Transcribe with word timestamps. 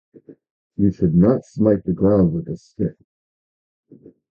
You 0.77 0.89
should 0.91 1.13
not 1.13 1.45
smite 1.45 1.83
the 1.83 1.93
ground 1.93 2.33
with 2.33 2.47
a 2.49 2.57
stick. 2.57 2.95